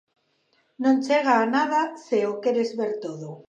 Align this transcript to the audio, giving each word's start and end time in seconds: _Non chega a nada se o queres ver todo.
_Non 0.83 0.95
chega 1.05 1.33
a 1.37 1.45
nada 1.55 1.81
se 2.05 2.17
o 2.31 2.33
queres 2.43 2.69
ver 2.79 2.93
todo. 3.05 3.29